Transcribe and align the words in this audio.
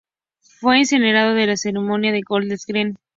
Fue 0.59 0.79
incinerado 0.79 1.33
en 1.37 1.47
el 1.47 1.55
Crematorio 1.59 2.11
de 2.11 2.21
Golders 2.27 2.65
Green. 2.65 2.97